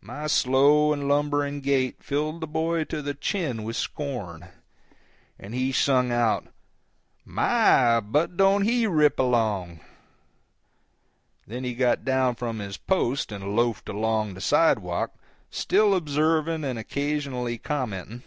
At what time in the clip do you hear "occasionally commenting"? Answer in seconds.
16.78-18.22